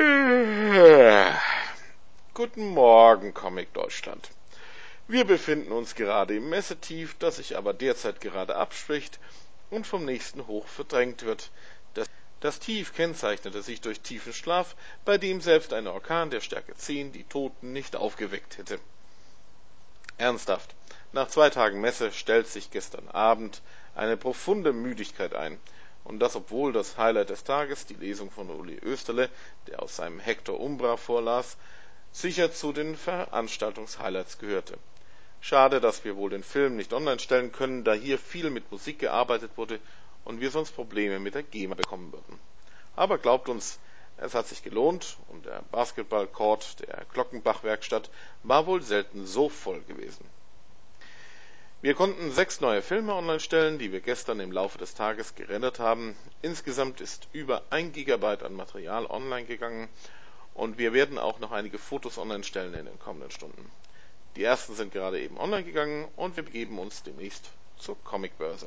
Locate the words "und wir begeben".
66.16-66.78